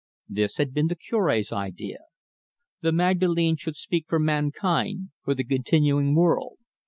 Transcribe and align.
This 0.27 0.57
had 0.57 0.73
been 0.73 0.87
the 0.87 0.95
Cure's 0.95 1.53
idea. 1.53 1.99
The 2.81 2.91
Magdalene 2.91 3.55
should 3.55 3.75
speak 3.75 4.05
for 4.09 4.17
mankind, 4.17 5.11
for 5.23 5.35
the 5.35 5.43
continuing 5.43 6.15
world. 6.15 6.57